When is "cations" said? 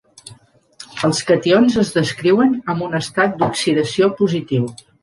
1.31-1.77